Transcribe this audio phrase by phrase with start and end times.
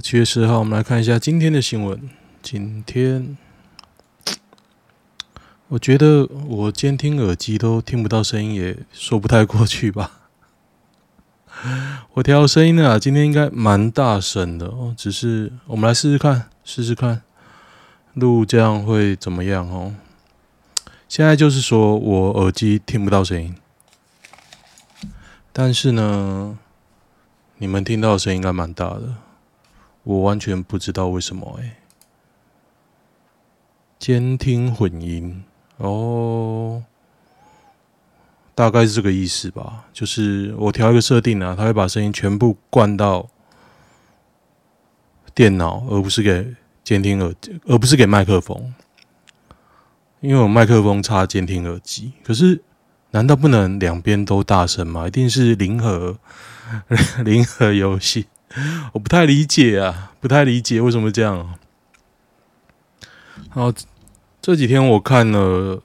[0.00, 2.10] 七月十号，我们来看一下今天的新闻。
[2.42, 3.36] 今天，
[5.68, 10.22] 我觉得我监听耳机都听不到声音，也说不太过去吧。
[12.14, 14.92] 我调声音呢，今天应该蛮大声的哦。
[14.96, 17.22] 只是我们来试试看，试试看
[18.14, 19.94] 录这样会怎么样哦。
[21.08, 23.54] 现在就是说我耳机听不到声音，
[25.52, 26.58] 但是呢，
[27.58, 29.14] 你们听到的声音应该蛮大的。
[30.04, 31.78] 我完全不知道为什么哎，
[33.98, 35.42] 监听混音
[35.78, 36.84] 哦，
[38.54, 39.86] 大概是这个意思吧。
[39.92, 43.28] 就是我调一个设定啊，它会把声音全部灌到
[45.34, 48.74] 电脑，而不是给监听耳机，而不是给麦克风。
[50.20, 52.62] 因为我麦克风插监听耳机，可是
[53.10, 55.08] 难道不能两边都大声吗？
[55.08, 56.18] 一定是零和
[57.24, 58.26] 零和游戏。
[58.92, 61.54] 我不太理解啊，不太理解为什么这样。
[63.54, 63.72] 然后
[64.40, 65.82] 这几天我看了，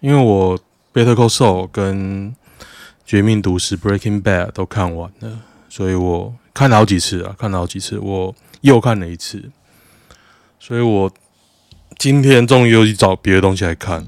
[0.00, 0.58] 因为我
[0.92, 2.30] 《Better Call Saul》跟
[3.04, 9.50] 《绝命毒师》（Breaking Bad） 都看完了，所以我看了好几次啊，看了好几次，我又看了一次。
[10.58, 11.12] 所以我
[11.98, 14.06] 今天终于又去找别的东西来看。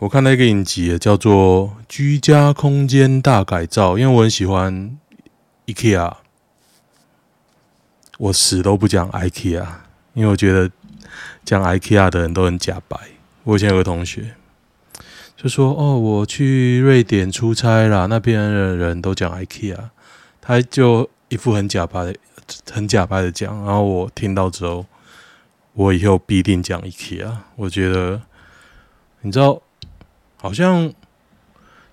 [0.00, 4.98] 我看了一个影集，叫做《居家空间大改造》，因为我很喜欢
[5.66, 6.16] IKEA。
[8.22, 9.66] 我死都不讲 IKEA，
[10.14, 10.70] 因为我觉得
[11.44, 12.96] 讲 IKEA 的人都很假白。
[13.42, 14.36] 我以前有个同学
[15.36, 19.76] 就说：“哦，我去瑞典出差啦，那边的人都讲 IKEA。”
[20.40, 22.14] 他就一副很假白、
[22.70, 23.56] 很假白的讲。
[23.64, 24.86] 然后我听到之后，
[25.72, 27.28] 我以后必定讲 IKEA。
[27.56, 28.20] 我觉得，
[29.22, 29.60] 你知道，
[30.36, 30.92] 好像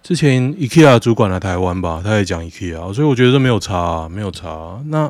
[0.04, 4.80] 之前 IKEA 主管来台湾吧，他也讲 IKEA，所以我觉得这没有差，没有差。
[4.86, 5.10] 那。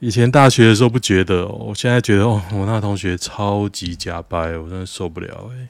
[0.00, 5.68] 以前大学的时候不觉得，哦我现在觉得哦，我那同学超级假掰，我真的受不了诶，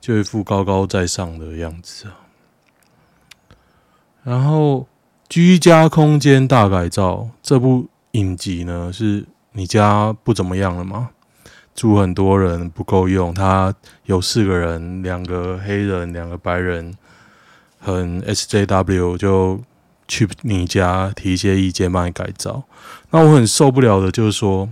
[0.00, 2.16] 就一副高高在上的样子啊。
[4.24, 4.88] 然后，
[5.28, 11.10] 居家空间大改造这部影集呢，是你家不怎么样了吗？
[11.74, 13.74] 住很多人不够用，他
[14.06, 16.96] 有四个人，两个黑人，两个白人，
[17.78, 19.60] 很 SJW 就。
[20.08, 22.64] 去你家提一些意见，帮你改造。
[23.10, 24.68] 那我很受不了的就是说，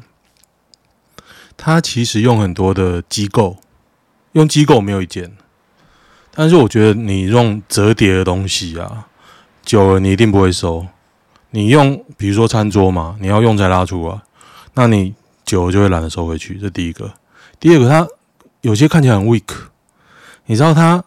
[1.57, 3.59] 他其实用很多的机构，
[4.33, 5.37] 用机构没有意见，
[6.33, 9.09] 但是我觉得你用折叠的东西啊，
[9.65, 10.87] 久了你一定不会收。
[11.51, 14.21] 你用比如说餐桌嘛，你要用才拉出来，
[14.75, 16.59] 那你久了就会懒得收回去。
[16.59, 17.13] 这第一个。
[17.61, 18.07] 第二个，他
[18.63, 19.45] 有些看起来很 weak，
[20.47, 21.05] 你知道他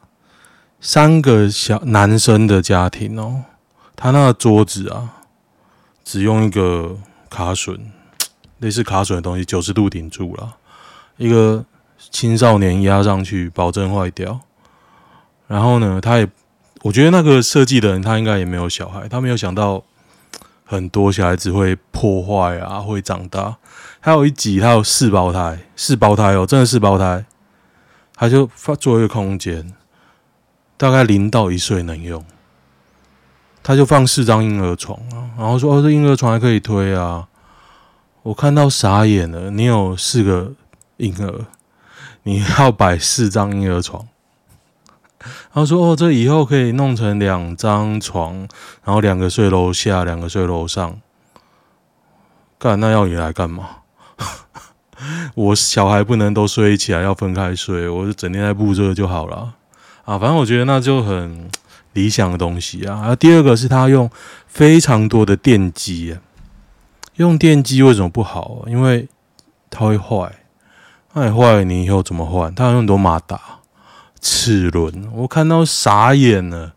[0.79, 3.43] 三个小男生的家庭哦。
[3.99, 5.11] 他那个桌子啊，
[6.03, 6.95] 只用一个
[7.31, 7.79] 卡榫，
[8.59, 10.55] 类似卡榫的东西，九十度顶住了。
[11.17, 11.65] 一个
[12.11, 14.39] 青少年压上去，保证坏掉。
[15.47, 16.29] 然后呢，他也，
[16.83, 19.83] 我觉得那个设计的人，他应该也没有小孩，他没有想到
[20.63, 23.57] 很多小孩子会破坏啊，会长大。
[23.99, 27.25] 还有一集，他有四胞胎，四胞胎哦，真的四胞胎，
[28.13, 29.73] 他就发做一个空间，
[30.77, 32.23] 大概零到一岁能用。
[33.67, 37.27] 他就放四张婴儿床啊，然后说：“哦，这婴儿床还可以推啊！”
[38.23, 39.51] 我看到傻眼了。
[39.51, 40.53] 你有四个
[40.95, 41.45] 婴儿，
[42.23, 44.07] 你要摆四张婴儿床？
[45.19, 48.47] 然后说：“哦，这以后可以弄成两张床，
[48.85, 51.01] 然后两个睡楼下，两个睡楼上。”
[52.57, 53.67] 干，那要你来干嘛？
[55.35, 59.55] 我小孩不能都睡一起来，要分开睡，我就整天在布置就好了
[60.05, 60.17] 啊。
[60.17, 61.49] 反正我觉得那就很。
[61.97, 64.07] 理想的东西啊，而第二个是他用
[64.45, 66.21] 非常多的电机啊，
[67.15, 68.63] 用电机为什么不好？
[68.67, 69.07] 因为
[69.71, 70.31] 它会坏，
[71.13, 72.53] 那你坏你以后怎么换？
[72.53, 73.41] 他用很多马达、
[74.21, 76.75] 齿轮，我看到傻眼了。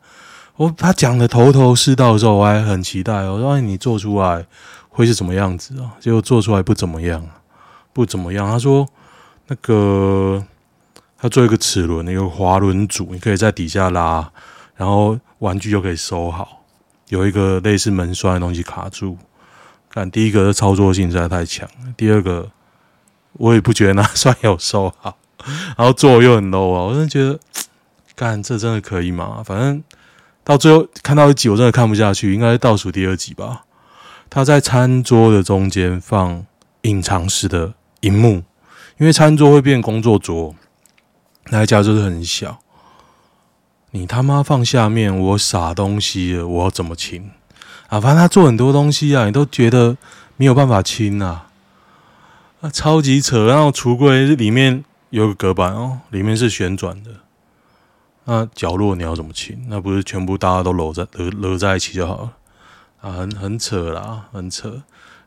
[0.57, 3.13] 我他讲的头头是道的时候，我还很期待。
[3.29, 4.47] 我说你做出来
[4.89, 5.93] 会是什么样子啊？
[6.01, 7.23] 结果做出来不怎么样，
[7.93, 8.49] 不怎么样。
[8.51, 8.89] 他说
[9.49, 10.43] 那个
[11.19, 14.33] 他做一个齿轮，一个滑轮组，你可以在底下拉。
[14.81, 16.63] 然后玩具又可以收好，
[17.09, 19.19] 有一个类似门栓的东西卡住。
[19.91, 21.69] 看第一个的操作性实在太强，
[21.99, 22.51] 第二个
[23.35, 25.19] 我也不觉得那算有收好，
[25.77, 27.39] 然后做又很 low 啊，我真的觉得，
[28.15, 29.43] 干这真的可以吗？
[29.45, 29.85] 反正
[30.43, 33.67] 到最后看到一集我真的看不下去，应该是倒数第二集吧。
[34.31, 36.47] 他在餐桌的中间放
[36.83, 38.43] 隐藏式的荧幕，
[38.97, 40.55] 因为餐桌会变工作桌，
[41.51, 42.63] 那一家就是很小。
[43.93, 47.31] 你他妈放下面，我撒东西了，我要怎么清
[47.89, 48.01] 啊？
[48.01, 49.97] 反正他做很多东西啊，你都觉得
[50.37, 51.49] 没有办法清啊，
[52.61, 53.47] 啊，超级扯。
[53.47, 57.11] 然后橱柜里面有个隔板哦，里面是旋转的，
[58.27, 59.67] 那角落你要怎么清？
[59.69, 62.33] 那不是全部大家都搂在搂搂在一起就好了
[63.01, 63.11] 啊？
[63.13, 64.83] 很很扯啦，很扯。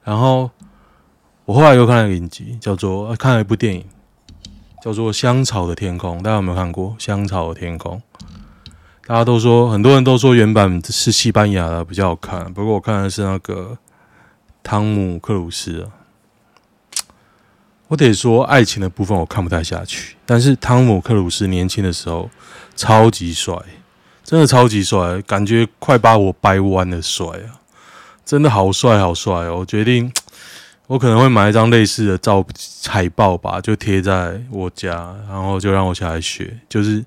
[0.06, 0.50] 然后
[1.44, 3.86] 我后来又看了一个影集，叫做看了一部电影，
[4.82, 7.98] 叫做《香草的天空》，大家有没有看过《香草的天空》？
[9.06, 13.78] 大家都说，很多人都说原版是西班牙的比较好看，不过我看的是那个。
[14.66, 15.92] 汤姆克鲁斯啊，
[17.90, 22.30] 我得说爱情的部分我看不太下去，但是汤姆克鲁斯年轻的时候
[22.74, 23.54] 超级帅，
[24.24, 27.60] 真的超级帅，感觉快把我掰弯的帅啊！
[28.24, 29.58] 真的好帅好帅哦！
[29.60, 30.10] 我决定，
[30.88, 32.46] 我可能会买一张类似的照
[32.88, 37.04] 海报吧，就贴在我家，然后就让我小孩学，就是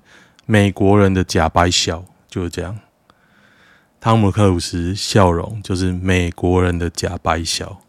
[0.49, 2.79] 美国人的假白笑，就是这样。
[3.99, 7.81] 汤姆克鲁斯笑容就是美国人的假白笑。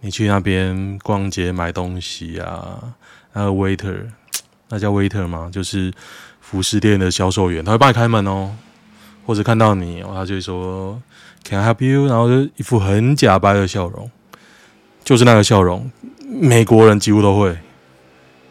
[0.00, 2.94] 你去那边逛街买东西啊，
[3.32, 4.06] 那个 waiter，
[4.68, 5.48] 那叫 waiter 吗？
[5.52, 5.92] 就是
[6.40, 8.56] 服饰店的销售员，他会帮你开门哦。
[9.24, 11.00] 或者看到你，他就会说
[11.44, 12.06] Can I help you？
[12.08, 14.10] 然后就一副很假掰的笑容，
[15.04, 15.88] 就是那个笑容，
[16.26, 17.56] 美国人几乎都会，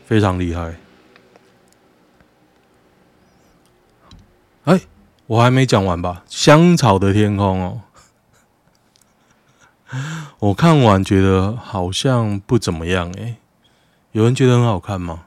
[0.05, 0.75] 非常厉害。
[4.67, 4.81] 哎。
[5.27, 6.23] 我还没讲完吧？
[6.29, 7.81] 香草的天空哦，
[10.39, 13.35] 我看完觉得好像不怎么样诶。
[14.13, 15.25] 有人觉得很好看吗？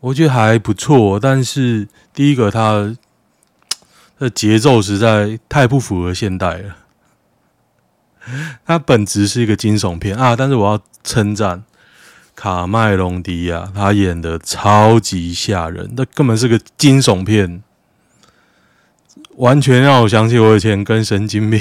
[0.00, 2.96] 我觉得还不错，但是第一个它
[4.18, 6.76] 的节奏实在太不符合现代了。
[8.66, 11.62] 它本质是一个惊悚片啊，但是我要称赞
[12.34, 17.62] 卡麦隆迪亚，他演的超级吓人，那根本是个惊悚片。
[19.40, 21.58] 完全让我想起我以前跟神经病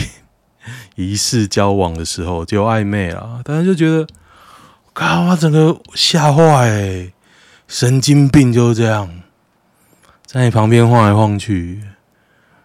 [0.96, 4.06] 疑似交往的时候，就暧昧了，但是就觉得，
[4.94, 7.14] 靠，我整个吓坏，
[7.70, 9.10] 神经病就是这样，
[10.26, 11.82] 在你旁边晃来晃去，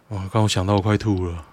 [0.09, 1.45] 哇，刚我想到我快吐了，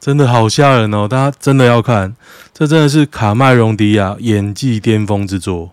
[0.00, 1.06] 真的好吓人哦！
[1.06, 2.16] 大家真的要看，
[2.52, 5.70] 这真的是卡麦隆迪亚演技巅峰之作，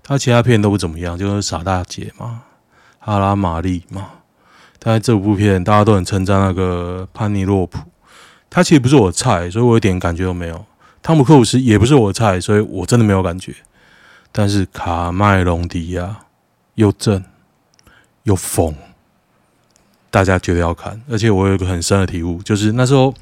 [0.00, 2.42] 他其他片都不怎么样，就是傻大姐嘛，
[3.00, 4.21] 哈拉玛丽嘛。
[4.84, 7.78] 但这部片大家都很称赞那个潘尼洛普，
[8.50, 10.64] 他其实不是我菜，所以我一点感觉都没有。
[11.00, 13.54] 汤姆克鲁斯也不是我菜，所以我真的没有感觉。
[14.32, 16.24] 但是卡麦隆迪亚
[16.74, 17.22] 又正
[18.24, 18.74] 又疯，
[20.10, 21.00] 大家绝对要看。
[21.08, 23.14] 而且我有一个很深的体悟，就是那时候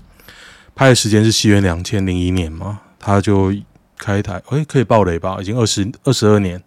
[0.74, 3.52] 拍的时间是西元两千零一年嘛，他就
[3.98, 5.36] 开台，诶，可以爆雷吧？
[5.40, 6.62] 已经二十二十二年，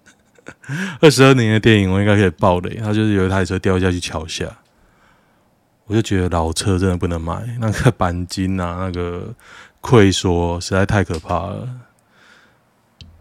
[0.99, 2.75] 二十二年的电影，我应该可以爆雷。
[2.75, 4.45] 他就是有一台车掉下去桥下。
[5.85, 9.33] 我就觉得老车真的不能买， 那个钣金啊，那个
[9.81, 11.67] 溃缩实在太可怕了。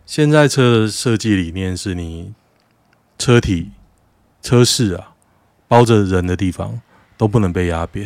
[0.07, 2.33] 现在车的设计理念是你
[3.19, 3.73] 车体、
[4.41, 5.13] 车室啊，
[5.67, 6.81] 包着人的地方
[7.17, 8.05] 都不能被压扁。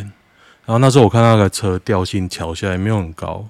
[0.65, 3.47] 然后那时候我看那个车调性桥下也没有很高，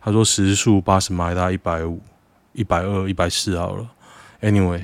[0.00, 2.00] 他说时速八十迈，到一百五、
[2.52, 3.88] 一百二、一百四好了。
[4.40, 4.82] Anyway，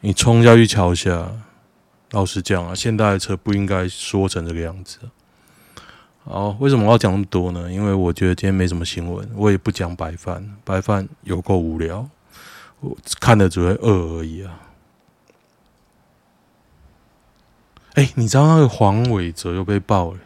[0.00, 1.30] 你冲下去桥下。
[2.14, 5.00] 老实讲啊，现代的车不应该说成这个样子。
[6.22, 7.70] 好，为什么我要讲那么多呢？
[7.70, 12.08] 因为我觉得今天没什么新闻，我也不讲白饭，白饭有够无聊，
[12.78, 14.60] 我看的只会饿而已啊。
[17.94, 20.18] 哎、你知道那个黄伟哲又被爆了？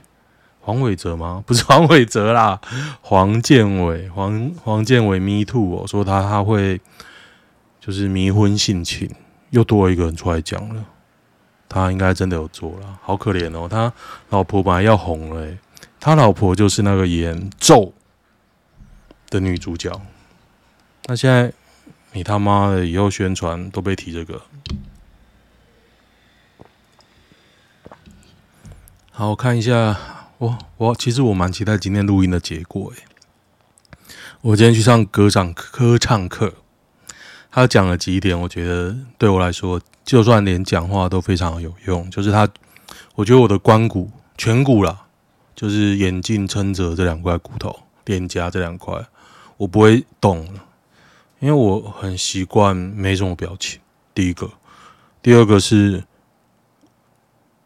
[0.60, 1.42] 黄伟哲吗？
[1.46, 2.60] 不是黄伟哲啦，
[3.00, 6.78] 黄建伟，黄黄建伟 me too 哦，说他他会
[7.80, 9.10] 就是迷婚性侵，
[9.48, 10.84] 又多一个人出来讲了。
[11.68, 13.68] 他应该真的有做了，好可怜哦！
[13.68, 13.92] 他
[14.30, 15.58] 老婆本来要红了，
[16.00, 17.92] 他老婆就是那个演咒
[19.28, 20.00] 的女主角。
[21.04, 21.52] 那现在
[22.12, 24.42] 你他妈的以后宣传都被提这个。
[29.10, 29.96] 好，我看一下，
[30.38, 33.02] 我我其实我蛮期待今天录音的结果诶。
[34.40, 36.54] 我今天去上歌唱歌唱课，
[37.58, 39.80] 他讲了几点，我觉得对我来说。
[40.04, 42.48] 就算连讲话都非常有用，就是他，
[43.14, 45.04] 我觉得我的关骨、颧骨啦，
[45.54, 49.04] 就是眼镜撑着这两块骨头，脸颊这两块，
[49.58, 50.48] 我不会动，
[51.40, 53.78] 因为我很习惯没什么表情。
[54.14, 54.50] 第一个，
[55.20, 56.04] 第二个是，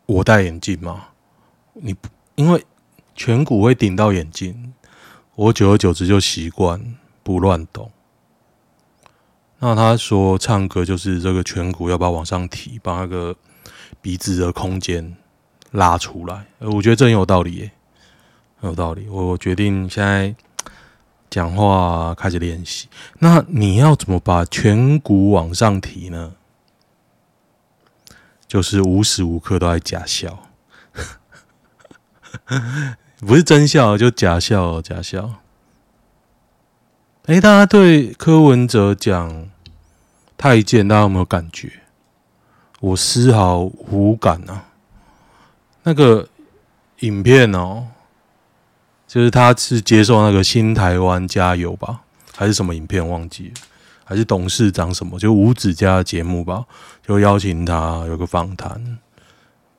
[0.07, 1.11] 我戴眼镜嘛，
[1.75, 1.95] 你
[2.35, 2.65] 因为
[3.17, 4.73] 颧骨会顶到眼镜，
[5.37, 7.93] 我久而久之就习惯不乱动。
[9.65, 13.33] 那他说唱歌就是这个颧骨要不要往上提，把那个
[14.01, 15.17] 鼻子的空间
[15.71, 16.47] 拉出来。
[16.59, 17.71] 我觉得这很有道理耶，
[18.61, 19.09] 很有道理。
[19.09, 20.35] 我决定现在
[21.31, 22.89] 讲话开始练习。
[23.21, 26.33] 那你要怎么把颧骨往上提呢？
[28.49, 30.49] 就是无时无刻都在假笑，
[33.21, 35.35] 不是真笑，就假笑，假笑。
[37.27, 39.49] 哎，大家对柯文哲讲
[40.43, 41.71] 太监，大家有没有感觉？
[42.81, 44.65] 我丝毫无感啊。
[45.85, 46.29] 那个
[46.99, 47.87] 影片哦，
[49.07, 52.01] 就是他是接受那个新台湾加油吧，
[52.35, 53.55] 还是什么影片忘记了？
[54.03, 55.17] 还是董事长什么？
[55.17, 56.65] 就五子家的节目吧，
[57.07, 58.99] 就邀请他有个访谈，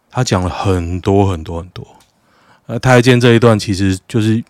[0.10, 1.86] 他讲了很多很多很多。
[2.68, 4.42] 呃，太监这一段其实就是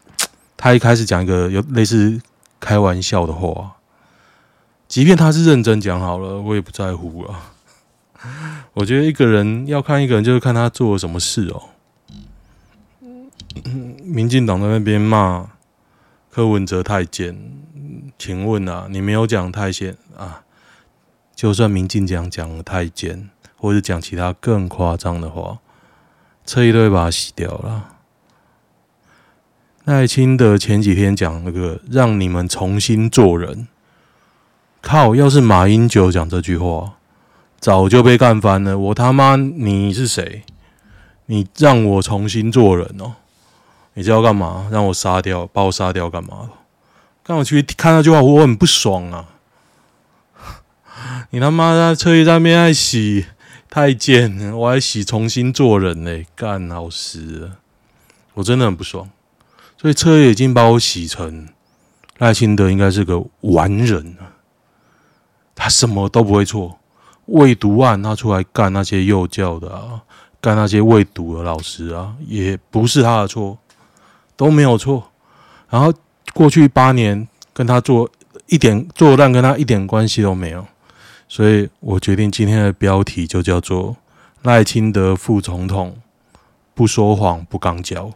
[0.55, 2.21] 他一开始讲一个有类似
[2.59, 3.72] 开玩笑的话，
[4.93, 7.51] 即便他是认真讲好了，我也不在乎啊。
[8.75, 11.63] 我觉得一个人要看一个人，就是看他做了什么事哦。
[14.03, 15.49] 民进党在那边骂
[16.29, 17.35] 柯文哲太监。
[18.19, 20.43] 请问啊，你没有讲太监啊？
[21.35, 25.57] 就算民进党讲了太监，或者讲其他更夸张的话，
[26.45, 27.95] 车一堆把他洗掉了。
[29.85, 33.67] 赖清德前几天讲那个让你们重新做人，
[34.83, 35.15] 靠！
[35.15, 36.95] 要是马英九讲这句话，
[37.57, 38.77] 早就被干翻了。
[38.77, 40.43] 我他妈，你是谁？
[41.27, 43.13] 你让我重新做人哦？
[43.93, 44.67] 你知道干嘛？
[44.69, 46.49] 让我杀掉，把我杀掉干嘛？
[47.23, 49.29] 刚我去看那句话，我很不爽啊！
[51.31, 53.25] 你他妈在车衣上面爱洗
[53.69, 57.51] 太监，我还洗重新做人嘞，干老师，
[58.33, 59.09] 我真的很不爽。
[59.77, 61.47] 所以车衣已经把我洗成
[62.17, 64.32] 赖清德应该是个完人了，
[65.55, 66.77] 他什么都不会错。
[67.25, 70.01] 未读案他出来干那些幼教的啊，
[70.41, 73.57] 干那些未读的老师啊，也不是他的错，
[74.35, 75.11] 都没有错。
[75.69, 75.93] 然后。
[76.33, 78.09] 过去八年跟他做
[78.47, 80.65] 一点作烂，跟他一点关系都没有，
[81.27, 83.95] 所以我决定今天的标题就叫做
[84.41, 85.95] 赖清德副总统
[86.73, 88.09] 不说谎不肛交，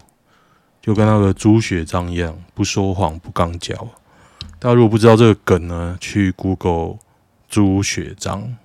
[0.82, 3.76] 就跟那个朱雪璋一样，不说谎不肛交。
[4.58, 6.96] 大家如果不知道这个梗呢，去 Google
[7.50, 8.56] 朱雪璋，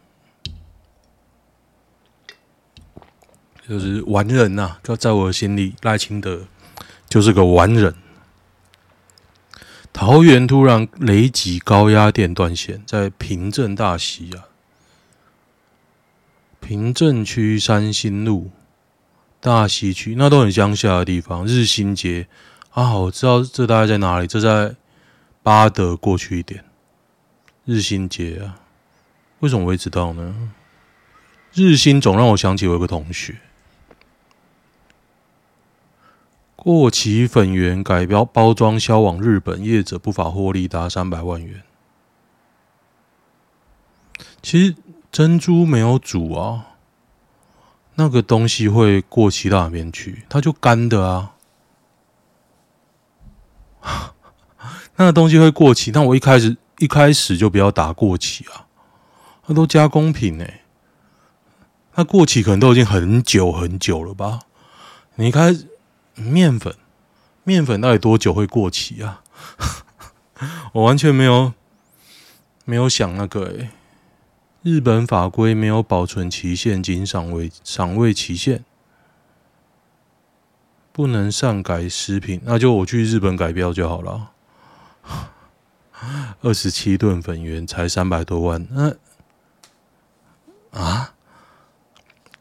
[3.68, 6.46] 就是完人呐、啊，在我心里，赖清德
[7.08, 7.94] 就是个完人。
[9.92, 14.48] 桃园突然雷击高压电断线，在平镇大溪啊，
[16.60, 18.50] 平镇区三星路、
[19.38, 21.46] 大溪区那都很乡下的地方。
[21.46, 22.26] 日新街
[22.70, 24.74] 啊，我知道这大概在哪里，这在
[25.42, 26.64] 八德过去一点。
[27.66, 28.61] 日新街啊，
[29.42, 30.52] 为什么我会知道呢？
[31.52, 33.40] 日新总让我想起我有个同学。
[36.54, 41.64] 过期粉圆改标包装销往日本，业者不法获利达三百万元。
[44.40, 44.76] 其实
[45.10, 46.76] 珍珠没有煮啊，
[47.96, 50.24] 那个东西会过期到哪边去？
[50.28, 51.34] 它就干的啊。
[54.94, 58.68] 那个东西会过期，那我一开始一开始就不要打过期啊。
[59.42, 60.62] 它都加工品哎，
[61.92, 64.40] 它过期可能都已经很久很久了吧？
[65.16, 65.56] 你一开。
[66.14, 66.76] 面粉，
[67.42, 69.22] 面粉到底多久会过期啊？
[70.74, 71.54] 我完全没有
[72.66, 73.70] 没有想那个诶、
[74.60, 78.62] 日本法规没有保存期限，仅赏味赏味期限，
[80.92, 84.32] 不能擅改食品，那就我去日本改标就好了。
[86.42, 88.94] 二十七吨粉圆才三百多万，那
[90.72, 91.14] 啊，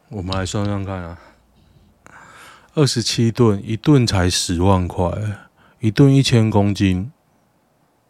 [0.09, 1.17] 我们来算算看啊。
[2.73, 5.11] 二十七吨，一吨才十万块，
[5.79, 7.11] 一吨一千公斤，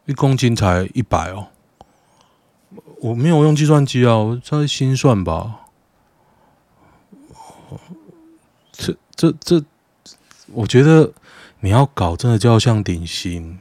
[0.06, 1.48] 一公斤才一百哦。
[3.02, 5.62] 我没有用计算机啊，我在心算吧。
[8.72, 9.64] 这这这，
[10.54, 11.12] 我觉得
[11.62, 13.60] 你要搞，真的就要像鼎新，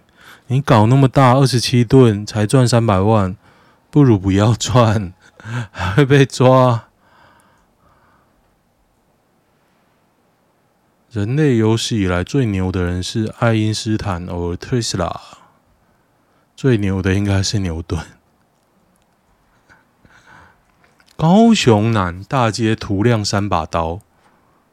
[0.48, 3.34] 你搞那么大，二十七吨才赚三百万，
[3.90, 5.14] 不如不要赚，
[5.70, 6.85] 还会被抓。
[11.11, 15.20] 人类有史以来最牛的人是爱因斯坦，或特斯拉。
[16.54, 18.00] 最牛的应该是牛顿。
[21.16, 24.00] 高雄南大街涂亮三把刀，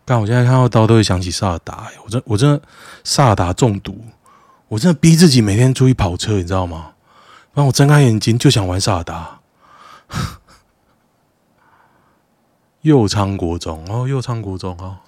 [0.06, 1.88] 但我现在看到刀都会想起萨达。
[2.06, 2.62] 我真我真的
[3.04, 4.06] 萨达中毒，
[4.68, 6.94] 我真的逼自己每天出去跑车，你知道吗？
[7.52, 9.40] 不然我睁开眼睛就想玩萨达。
[12.88, 15.00] 右昌国中哦，右昌国中哦。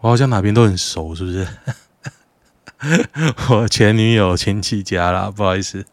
[0.00, 1.46] 我好像哪边都很熟，是不是？
[3.52, 5.84] 我前女友亲戚家啦，不好意思。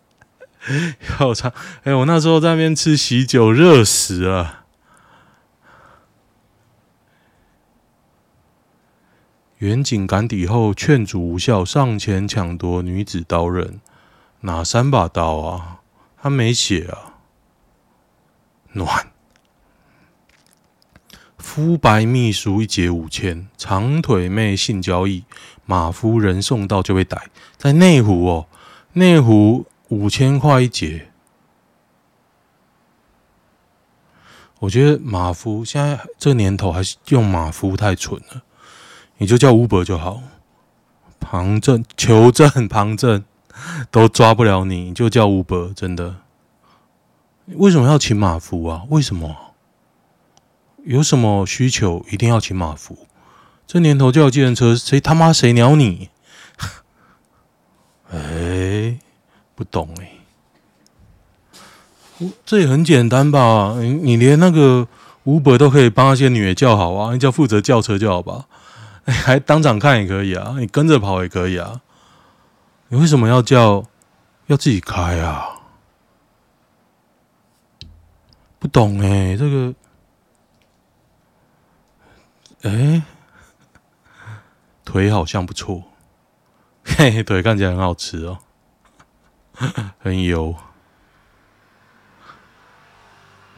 [1.18, 1.52] 好长，
[1.84, 4.66] 哎，我那时候在那边吃喜酒，热死了。
[9.58, 13.82] 远景赶抵后劝阻无效，上前抢夺女子刀刃，
[14.40, 15.82] 哪三把刀啊？
[16.22, 17.20] 他没写啊。
[18.72, 19.09] 暖。
[21.60, 25.26] 夫白秘书一节五千，长腿妹性交易，
[25.66, 27.22] 马夫人送到就被逮，
[27.58, 28.48] 在内湖哦，
[28.94, 31.10] 内湖五千块一节。
[34.60, 38.42] 我觉得马夫现在这年头还是用马夫太蠢了，
[39.18, 40.24] 你就叫 Uber 就好，
[41.20, 43.26] 旁证、求证、 旁证
[43.92, 46.16] 都抓不了你，你就叫 Uber，真的。
[47.48, 48.84] 为什么要请马夫啊？
[48.88, 49.49] 为什么？
[50.90, 52.98] 有什么需求一定要请马夫？
[53.68, 56.10] 这年头叫计程车，谁他妈谁鸟你？
[58.12, 58.98] 哎、
[59.54, 60.14] 不懂哎、
[62.44, 63.76] 这也很简单吧？
[63.80, 64.88] 你你连那个
[65.26, 68.48] Uber 都可以帮那些女的叫好啊，你叫负责叫车就好吧？
[69.06, 71.82] 哎，还当场看也可以啊，你跟着跑也可以啊。
[72.88, 73.86] 你为什么要叫？
[74.48, 75.60] 要自己开啊？
[78.58, 79.76] 不懂哎、这个。
[82.62, 83.04] 哎、
[84.84, 85.84] 腿好像不错，
[86.84, 88.40] 嘿嘿，腿看起来很好吃哦，
[90.00, 90.56] 很油。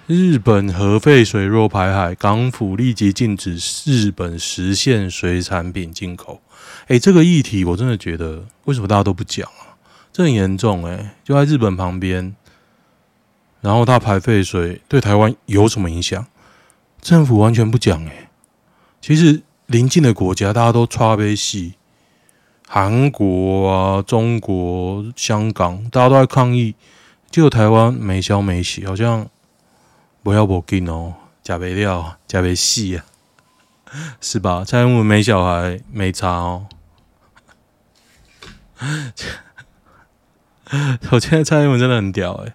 [0.07, 3.55] 日本核废水若排海，港府立即禁止
[3.85, 6.41] 日本实现水产品进口。
[6.87, 9.79] 哎、这个议题我真的觉得，为什么大家都不讲啊？
[10.11, 12.35] 这很严重哎、就在日本旁边，
[13.61, 16.27] 然后它排废水对台湾有什么影响？
[16.99, 18.29] 政府完全不讲哎、
[19.01, 21.73] 其实邻近的国家大家都差别戏，
[22.67, 26.75] 韩国啊、中国、香港，大家都在抗议，
[27.31, 29.27] 就台湾没消没息，好像
[30.21, 33.05] 不要不紧哦，加肥料加肥细啊，
[34.21, 34.63] 是吧？
[34.63, 36.67] 蔡英文没小孩没差哦。
[41.09, 42.53] 我觉得蔡英文真的很屌诶，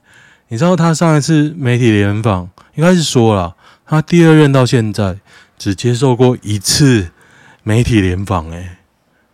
[0.49, 5.18] 你知道他上一次媒体联访应该是说了，他第二任到现在。
[5.59, 7.12] 只接受过一次
[7.62, 8.79] 媒体联访，哎，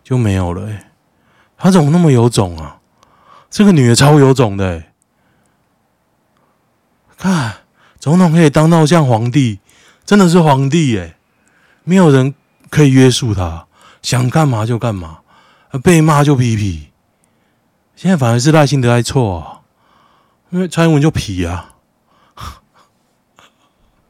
[0.03, 0.91] 就没有了，哎，
[1.57, 2.79] 他怎么那么有种啊？
[3.49, 4.93] 这个女的超有种的，哎，
[7.17, 7.57] 看
[7.99, 9.59] 总统可以当到像皇帝，
[10.05, 11.15] 真的是皇帝，哎，
[11.83, 12.33] 没有人
[12.69, 13.67] 可以约束他，
[14.01, 15.19] 想干嘛就干嘛，
[15.83, 16.89] 被骂就皮皮。
[17.95, 19.61] 现在反而是赖清德爱错啊，
[20.49, 21.75] 因为蔡英文就皮啊，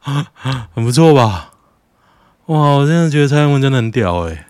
[0.74, 1.50] 很不错吧？
[2.46, 4.44] 哇，我真的觉得蔡英文真的很屌诶。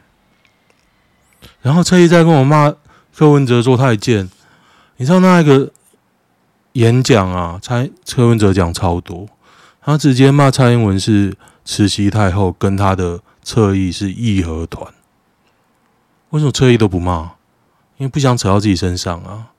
[1.62, 2.74] 然后车一在跟我骂
[3.16, 4.28] 柯文哲说太监，
[4.96, 5.70] 你知道那一个
[6.72, 9.28] 演讲啊，蔡柯文哲讲超多，
[9.80, 14.92] 他直接骂蔡英文是慈禧太后跟他的侧翼是义和团。
[16.30, 17.30] 为什么侧翼都不骂？
[17.98, 19.52] 因为不想扯到自己身上啊。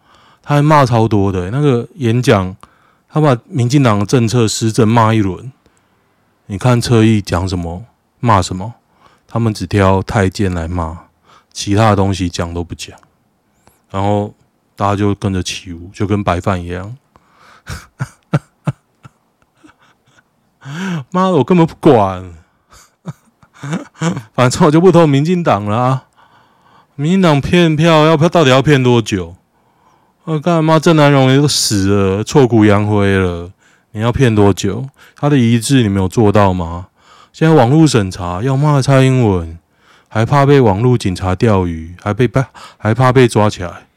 [0.43, 2.53] 他还骂超多的，那个演讲，
[3.07, 5.51] 他把民进党的政策施政骂一轮。
[6.47, 7.85] 你看侧翼讲什么？
[8.25, 8.73] 骂什么？
[9.27, 10.97] 他们只挑太监来骂，
[11.53, 12.97] 其他的东西讲都不讲，
[13.91, 14.33] 然后
[14.75, 16.95] 大家就跟着起舞，就跟白饭一样。
[21.11, 22.33] 妈的，我根本不管，
[24.33, 26.05] 反正我就不投民进党了啊。
[26.95, 29.35] 民进党骗票要票到底要骗多久？
[30.23, 30.79] 我干嘛？
[30.79, 33.51] 郑南榕也都死了，挫骨扬灰了，
[33.91, 34.87] 你要骗多久？
[35.15, 36.87] 他的遗志你没有做到吗？
[37.35, 39.59] 现在网络审查要骂蔡英文，
[40.07, 42.41] 还怕被网络警察钓鱼，还被被
[42.77, 43.87] 还怕被抓起来。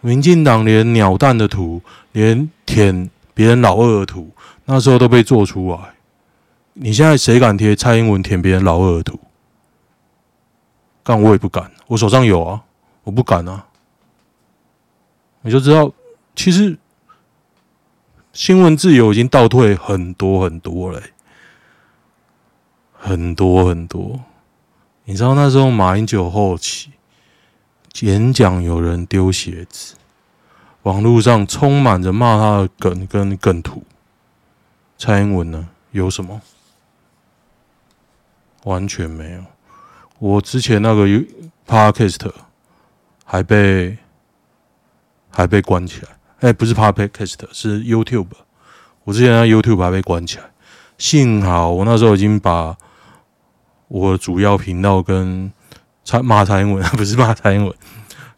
[0.00, 4.32] 民进党连鸟蛋的图，连舔别人老二的图，
[4.64, 5.78] 那时候都被做出来。
[6.72, 9.20] 你现在谁敢贴蔡英文舔别人老二的图？
[11.04, 12.60] 但我也不敢，我手上有啊，
[13.04, 13.66] 我不敢啊。
[15.42, 15.92] 你就知道，
[16.34, 16.76] 其实
[18.32, 21.00] 新闻自由已经倒退很多很多了。
[23.02, 24.20] 很多很多，
[25.04, 26.92] 你知道那时候马英九后期
[28.00, 29.94] 演讲有人丢鞋子，
[30.82, 33.82] 网络上充满着骂他的梗跟梗图。
[34.98, 35.66] 蔡英文呢？
[35.92, 36.42] 有什么？
[38.64, 39.42] 完全没有。
[40.18, 41.06] 我之前那个
[41.66, 42.30] Podcast
[43.24, 43.96] 还被
[45.30, 46.08] 还被关起来。
[46.40, 48.26] 哎，不是 Podcast，是 YouTube。
[49.04, 50.44] 我之前那 YouTube 还被关起来。
[50.98, 52.76] 幸好我那时候已经把。
[53.90, 55.52] 我主要频道跟
[56.04, 57.74] 蔡骂蔡英文， 不是骂蔡英文，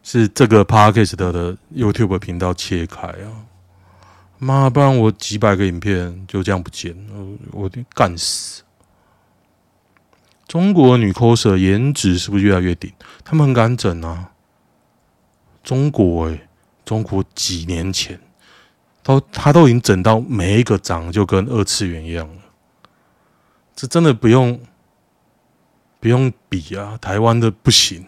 [0.01, 3.45] 是这个 Podcast 的 YouTube 频道切开啊！
[4.39, 8.63] 妈，不然我几百个影片就这样不见了，我得干死！
[10.47, 12.91] 中国女 coser 颜值是不是越来越顶？
[13.23, 14.31] 他们很敢整啊！
[15.63, 16.47] 中国诶、
[16.83, 18.19] 中国几年前
[19.03, 22.41] 都他都已经整到每一个长就跟二次元一样了，
[23.75, 24.59] 这真的不用
[26.03, 26.97] 不用比啊！
[26.99, 28.05] 台湾的不行。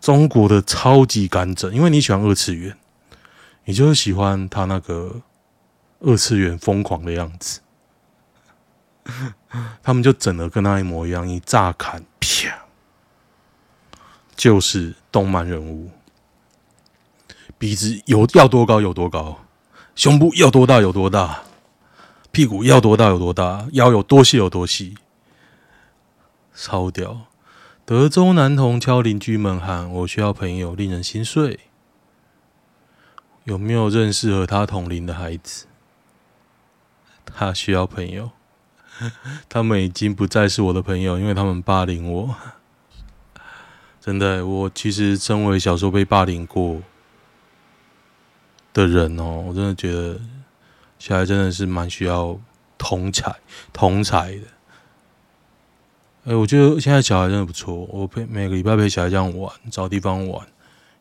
[0.00, 2.78] 中国的超级干整，因为你喜欢二次元，
[3.64, 5.20] 你就是喜欢他那个
[5.98, 7.58] 二次元疯狂的样子，
[9.82, 12.56] 他们就整的跟他一模一样，一乍看啪，
[14.36, 15.90] 就是动漫人物，
[17.58, 19.44] 鼻子有要多高有多高，
[19.96, 21.42] 胸部要多大有多大，
[22.30, 24.96] 屁股要多大有多大，腰有多细有多细，
[26.60, 27.26] 超屌。
[27.84, 31.60] 德州男童敲邻居门喊：“我需要朋友。”令人心碎。
[33.44, 35.66] 有没有认识和他同龄的孩子？
[37.24, 38.32] 他需要朋友。
[39.48, 42.34] 他们已经不再是我的朋友，因为他们霸凌我。
[44.00, 46.82] 真的，我其实身为小时候被霸凌过
[48.74, 50.20] 的人哦，我真的觉得
[50.98, 52.38] 小孩真的是蛮需要
[52.76, 53.36] 同侪
[53.72, 54.46] 同侪的。
[56.28, 57.74] 哎、我觉得现在小孩真的不错。
[57.90, 60.46] 我陪每个礼拜陪小孩这样玩，找地方玩。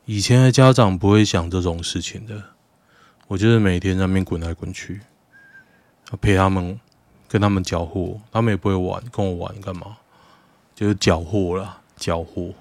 [0.06, 2.42] 以前的家长不会想这种事情的。
[3.28, 5.02] 我就是每天在那边滚来滚去，
[6.22, 6.80] 陪他们，
[7.28, 8.22] 跟他们搅和。
[8.32, 9.98] 他们也不会玩，跟我玩干嘛？
[10.74, 12.54] 就是搅和啦，搅和。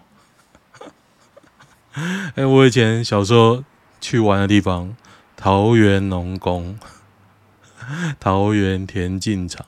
[2.35, 3.63] 哎、我以前小时候
[4.01, 4.97] 去玩的地方，
[5.37, 6.77] 桃园农工、
[8.19, 9.65] 桃园田径场。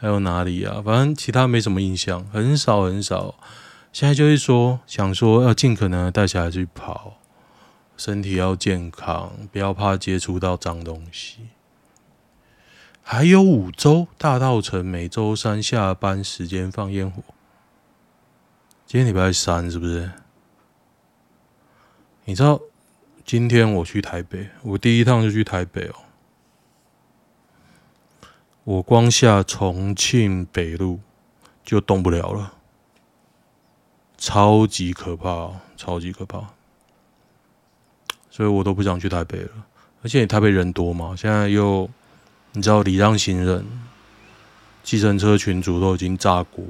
[0.00, 0.80] 还有哪里啊？
[0.84, 3.34] 反正其他没什么印象，很少很少。
[3.92, 7.14] 现在就是说，想说要尽可能带小孩去跑，
[7.96, 11.48] 身体要健康，不要怕接触到脏东西。
[13.02, 17.22] 还有五周，大稻埕每周三下班时间放烟火。
[18.86, 20.10] 今天礼拜三是不是？
[22.26, 22.60] 你知道
[23.24, 25.94] 今天我去台北，我第一趟就去台北哦。
[28.68, 31.00] 我光下重庆北路
[31.64, 32.52] 就动不了了，
[34.18, 36.50] 超级可怕，超级可怕，
[38.28, 39.48] 所以我都不想去台北了。
[40.02, 41.88] 而且台北人多嘛，现在又
[42.52, 43.64] 你知道礼让行人，
[44.82, 46.62] 计程车群主都已经炸锅。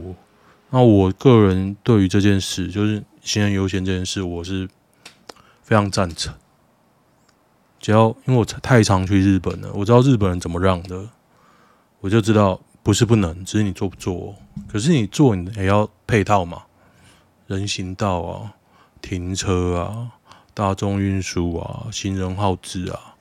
[0.71, 4.69] 那我个人对于这件事，就是行人优先这件事，我是
[5.65, 6.33] 非常赞成。
[7.81, 11.09] 只要因为我太常去日本了，我知道日本人怎么让的。
[12.01, 14.37] 我就知道不是不能，只是你做不做。
[14.69, 16.63] 可是你做，你也要配套嘛，
[17.47, 18.55] 人行道啊、
[19.03, 20.13] 停车啊、
[20.55, 23.15] 大众运输啊、行人号志啊，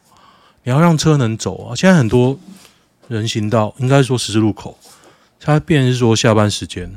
[0.64, 1.76] 你要让车能走啊。
[1.76, 2.40] 现在很多
[3.08, 4.78] 人行道，应该说十字路口，
[5.40, 6.94] 它变是说下班时间，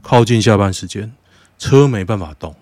[0.00, 1.12] 靠近下班时间，
[1.58, 2.54] 车没办法动，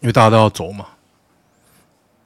[0.00, 0.88] 因为大家都要走嘛。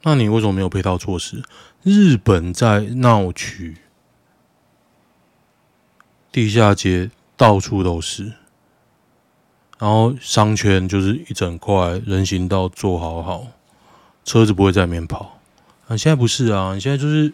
[0.02, 1.42] 那你为什么没有配套措施？
[1.82, 3.76] 日本在闹区。
[6.30, 8.32] 地下街到处都是，
[9.78, 13.46] 然后商圈就是一整块人行道做好好，
[14.24, 15.38] 车子不会在里面跑。
[15.86, 17.32] 啊，现在不是啊，你现在就是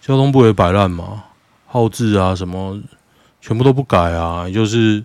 [0.00, 1.24] 交通部也摆烂嘛，
[1.66, 2.80] 号志啊什么
[3.40, 5.04] 全部都不改啊，就是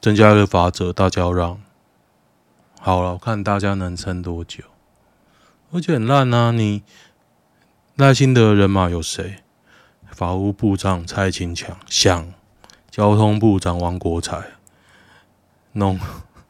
[0.00, 1.60] 增加一个法则，大家要让。
[2.80, 4.64] 好了，我看大家能撑多久？
[5.72, 6.82] 而且很烂啊，你
[7.96, 9.43] 耐心的人马有谁？
[10.14, 12.32] 法务部长蔡清强向，
[12.90, 14.40] 交通部长王国材，
[15.72, 15.98] 农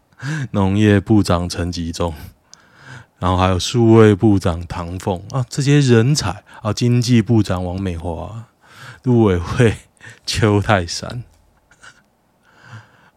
[0.52, 2.12] 农业部长陈吉仲，
[3.18, 8.44] 然后还有数位部长唐凤啊，这些人才啊，经济部长王美华，
[9.02, 9.74] 陆委会
[10.26, 11.24] 邱泰山，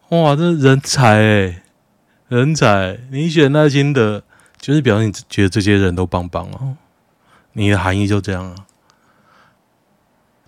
[0.08, 1.62] 哇，这人才哎、欸，
[2.28, 2.98] 人才！
[3.10, 4.22] 你选赖清德，
[4.58, 6.76] 就是表示你觉得这些人都棒棒哦，
[7.52, 8.66] 你的含义就这样啊。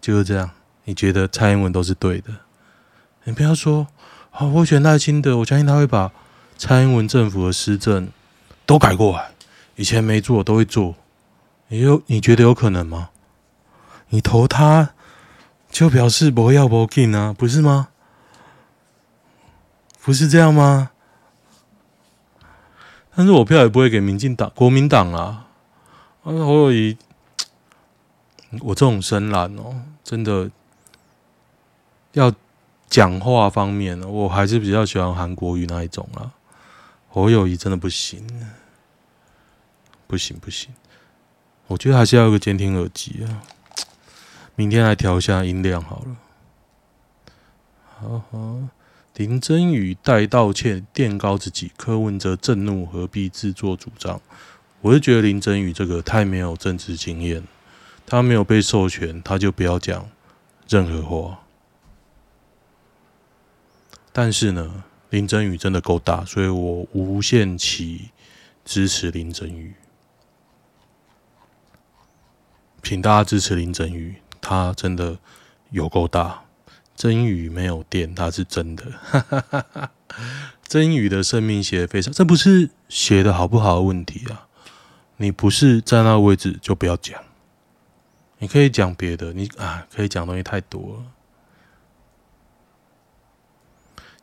[0.01, 0.51] 就是这样，
[0.85, 2.31] 你觉得蔡英文都是对的？
[3.25, 3.87] 你不要说，
[4.31, 6.11] 好，我选赖清德，我相信他会把
[6.57, 8.09] 蔡英文政府的施政
[8.65, 9.33] 都改过来，
[9.77, 10.95] 以前没做都会做。
[11.69, 13.11] 你有你觉得有可能吗？
[14.09, 14.91] 你投他，
[15.71, 17.89] 就表示不要不进啊，不是吗？
[20.03, 20.91] 不是这样吗？
[23.15, 25.47] 但是我票也不会给民进党、国民党啊，
[26.25, 26.97] 啊，侯友宜。
[28.63, 30.51] 我这种深蓝哦，真的
[32.15, 32.35] 要
[32.89, 36.35] 讲话方面，我还是比较喜欢韩国语那一种啊。
[37.11, 38.27] 侯友谊真的不行，
[40.09, 40.75] 不行不行，
[41.69, 43.41] 我觉得还是要有个监听耳机啊。
[44.57, 46.17] 明天来调一下音量好了。
[48.01, 48.59] 好好，
[49.15, 54.21] 林真宇代道歉，垫高自己，柯文哲震怒，何必自作主张？
[54.81, 57.45] 我是觉得林真宇这个太没有政治经验，
[58.07, 60.09] 他没有被授权，他就不要讲
[60.69, 61.41] 任何话。
[64.13, 68.11] 但是呢，林真宇真的够大，所以我无限期
[68.65, 69.75] 支持林真宇，
[72.83, 74.17] 请大家支持林真宇。
[74.43, 75.19] 他真的
[75.71, 76.45] 有够大，
[76.97, 79.91] 真宇没有电，他是真的。
[80.67, 84.49] 真宇的生命写得非常，这不是写的好不好的问题啊！
[85.19, 87.23] 你不是在那个位置就不要讲，
[88.41, 91.05] 你可以讲别的，你啊可以讲东西太多了。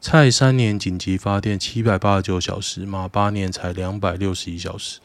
[0.01, 4.99] 蔡三年紧急发电七百八十九小时，马八年才两百六十一小时，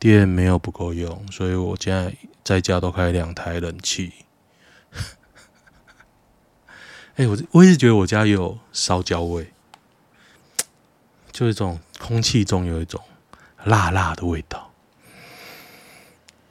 [0.00, 4.12] 电没有不够用，所以我现在在家都开两台冷气。
[7.14, 9.52] 哎、我我一直觉得我家有烧焦味，
[11.30, 13.00] 就一种空气中有一种
[13.62, 14.72] 辣辣的味道，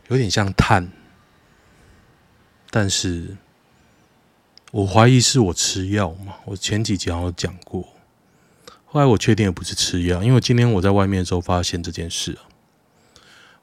[0.08, 0.89] 有点像炭。
[2.76, 3.38] 但是
[4.72, 7.88] 我怀疑是我吃药嘛，我前几集好像讲过，
[8.88, 12.36] 后来我确定也不是吃药，因为今天我在外面的时候发现这件事。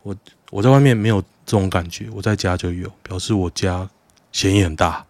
[0.04, 0.14] 我
[0.50, 3.90] 我在外面没有这种感觉，我在家就有，表示我家
[4.30, 5.04] 嫌疑很大。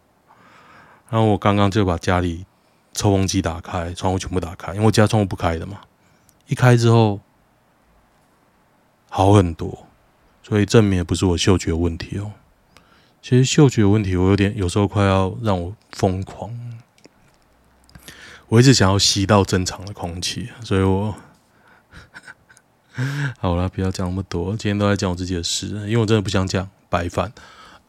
[1.11, 2.47] 然后我刚刚就把家里
[2.95, 5.79] 抽风机打开，窗户全部打开，因为我家窗户不开的嘛。
[6.47, 7.21] 一开之后
[9.11, 9.87] 好很多，
[10.43, 12.33] 所以证明也不是我嗅觉问题哦。
[13.23, 16.51] 其实嗅觉问题，我有点有时候快要让我疯狂。
[18.49, 21.15] 我一直想要吸到正常的空气，所以我
[23.39, 24.51] 好了，不要讲那么多。
[24.51, 27.33] 今天都在讲我自己的事，因为我真的不想讲白饭。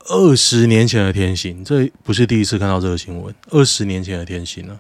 [0.10, 3.34] 二十年前的天心，这不是第一次看到这个新闻。
[3.50, 4.80] 二十年前的天心呢，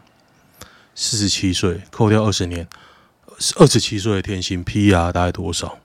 [0.93, 2.67] 四十七岁，扣掉二十年，
[3.57, 5.79] 二十七岁的天心，PR 大概多少？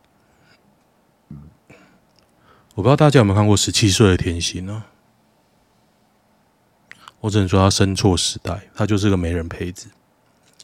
[2.76, 4.84] 我不知道大家有没有看过十七岁的天心呢？
[7.20, 9.88] 我只能说他生错时代，他就是个美人胚子，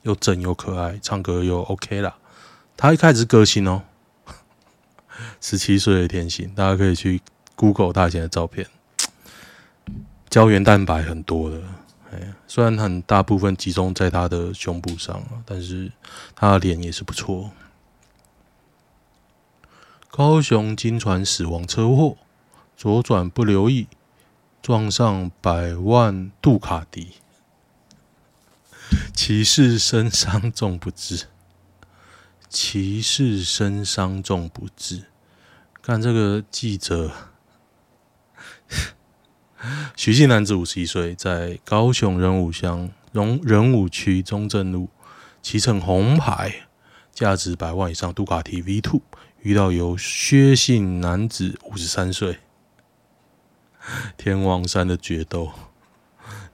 [0.02, 2.14] 又正又可爱，唱歌又 OK 啦。
[2.76, 3.82] 他一开始是歌星哦，
[5.40, 7.20] 十七岁的天心，大家可以去。
[7.54, 8.66] Google 他以前的照片，
[10.28, 11.62] 胶原蛋白很多的，
[12.10, 15.92] 哎，虽然很大部分集中在他的胸部上，但是
[16.34, 17.50] 他的脸也是不错。
[20.14, 22.18] 高雄惊传死亡车祸，
[22.76, 23.88] 左转不留意，
[24.60, 27.14] 撞上百万杜卡迪，
[29.14, 31.28] 骑士身伤重不治，
[32.50, 35.06] 骑士身伤重不治，
[35.80, 37.10] 看这个记者。
[39.96, 44.90] 许姓男子五十一岁，在高雄仁武乡仁仁武区中正路
[45.40, 46.66] 骑乘红牌，
[47.14, 49.00] 价值百万以上杜卡迪 v two
[49.42, 52.38] 遇到由薛姓男子五十三岁，
[54.16, 55.50] 天王山的决斗，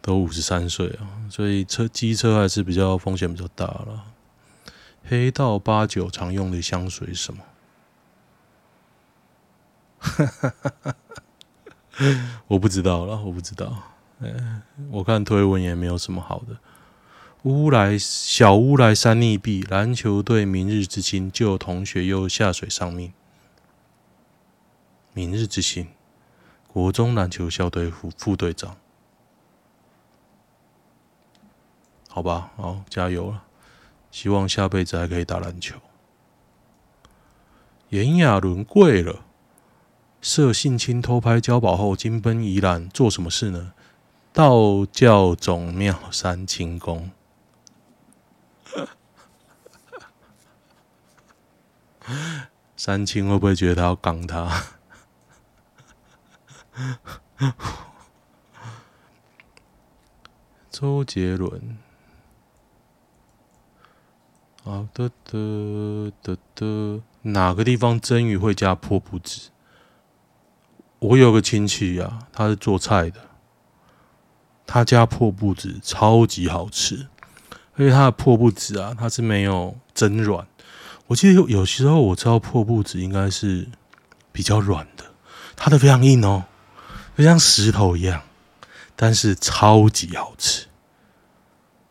[0.01, 4.05] 都五十三岁啊，所以车机车还是比较风险比较大了。
[5.05, 7.44] 黑道八九常用的香水什么？
[12.46, 13.83] 我不知道了，我不知道。
[14.20, 16.57] 欸，我看推文也没有什么好的。
[17.44, 23.12] 乌来小乌来山溺毙，篮球队明日之星救同学又下水丧命。
[25.12, 25.87] 明日之星，
[26.66, 28.77] 国中篮球校队副副队长。
[32.09, 33.44] 好吧，好，加油了，
[34.11, 35.77] 希望下辈子还可以打篮球。
[37.90, 39.24] 炎亚纶跪了。
[40.20, 43.74] 涉性侵偷拍交保后，金奔宜兰做什么事呢？
[44.33, 47.12] 道教总庙三清宫。
[52.76, 54.64] 三清会不会觉得他要刚他？
[60.70, 61.78] 周杰伦。
[64.64, 69.50] 啊的的的的，哪个地方蒸鱼会加破布子？
[70.98, 73.31] 我有个亲戚啊，他是做菜的，
[74.66, 77.09] 他家破布子超级好吃，
[77.79, 80.47] 而且它的破布子啊，它是没有真软。
[81.07, 83.69] 我记得有有时候我知道破布子应该是
[84.33, 85.05] 比较软的，
[85.57, 86.45] 它的非常硬哦，
[87.17, 88.23] 就像石头一样，
[88.97, 90.67] 但是超级好吃。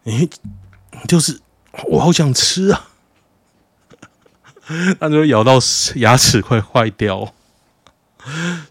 [0.04, 0.30] 诶，
[1.08, 1.39] 就是
[1.89, 2.89] 我好想吃啊！
[5.00, 5.54] 那就咬到
[5.95, 7.34] 牙齿快坏掉。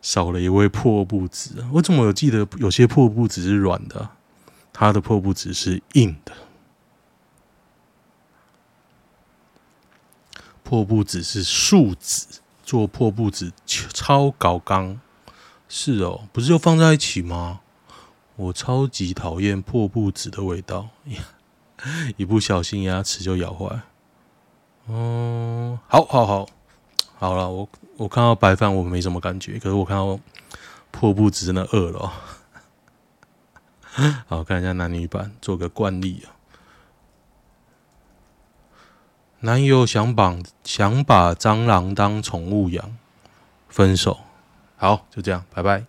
[0.02, 4.10] 少了一位破布子，我怎么有记得有些破布子是软的，
[4.70, 6.32] 它的破布子是硬的。
[10.66, 12.26] 破布子是树脂，
[12.64, 15.00] 做破布子超搞刚。
[15.68, 17.60] 是哦，不是就放在一起吗？
[18.34, 20.88] 我超级讨厌破布子的味道，
[22.18, 23.80] 一不小心牙齿就咬坏。
[24.88, 26.48] 嗯，好好好，
[27.16, 30.18] 好了，我我看到白饭我没什么感觉，可是我看到
[30.90, 32.12] 破布子真的饿了。
[34.26, 36.34] 好，看一下男女版，做个惯例啊。
[39.46, 42.96] 男友想绑想把蟑螂当宠物养，
[43.68, 44.18] 分手。
[44.76, 45.84] 好，就这样，拜拜。